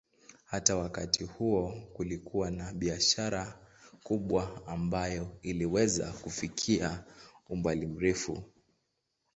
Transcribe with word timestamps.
Hata 0.45 0.75
wakati 0.75 1.23
huo 1.23 1.73
kulikuwa 1.93 2.51
na 2.51 2.73
biashara 2.73 3.59
kubwa 4.03 4.67
ambayo 4.67 5.37
iliweza 5.41 6.11
kufikia 6.11 7.03
umbali 7.49 7.87
mrefu. 7.87 8.43